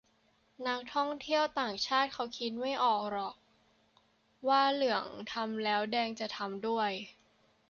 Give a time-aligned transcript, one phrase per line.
[0.67, 3.35] นักท่องเที่ยวต่างชาติเค้าคิดไม่ออกหรอก
[4.47, 6.91] ว่าเหลืองทำแล้วแดงจะทำด้วย